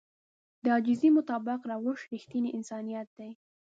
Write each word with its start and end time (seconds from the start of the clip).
د 0.63 0.65
عاجزي 0.75 1.09
مطابق 1.17 1.59
روش 1.71 2.01
رښتينی 2.11 2.49
انسانيت 2.57 3.07
دی. 3.17 3.29